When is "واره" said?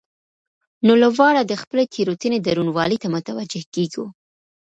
1.17-1.41